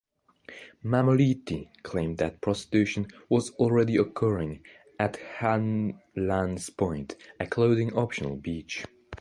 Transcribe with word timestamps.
Mammoliti 0.83 1.69
claimed 1.83 2.17
that 2.17 2.41
prostitution 2.41 3.05
was 3.29 3.51
already 3.59 3.97
occurring 3.97 4.63
at 4.97 5.17
Hanlan's 5.17 6.71
Point, 6.71 7.15
a 7.39 7.45
clothing 7.45 7.93
optional 7.93 8.35
beach. 8.35 8.83